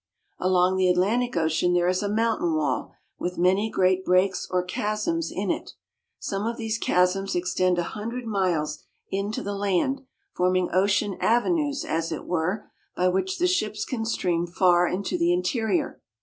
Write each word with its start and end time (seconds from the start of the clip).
Along 0.39 0.77
the 0.77 0.89
Atlantic 0.89 1.37
Ocean 1.37 1.75
there 1.75 1.87
is 1.87 2.01
a 2.01 2.09
mountain 2.09 2.55
wall, 2.55 2.91
with 3.19 3.37
many 3.37 3.69
great 3.69 4.03
breaks 4.03 4.47
or 4.49 4.63
chasms 4.65 5.31
in 5.31 5.51
it. 5.51 5.73
Some 6.17 6.47
of 6.47 6.57
these 6.57 6.79
chasms 6.79 7.35
extend 7.35 7.77
a 7.77 7.83
hundred 7.83 8.25
miles 8.25 8.79
into 9.11 9.43
the 9.43 9.53
land, 9.53 10.01
forming 10.35 10.69
ocean 10.73 11.19
ave 11.21 11.51
nues, 11.51 11.85
as 11.85 12.11
it 12.11 12.25
were, 12.25 12.65
by 12.95 13.09
which 13.09 13.37
the 13.37 13.45
ships 13.45 13.85
can 13.85 14.03
steam 14.03 14.47
far 14.47 14.87
into 14.87 15.19
the 15.19 15.31
interior. 15.31 16.01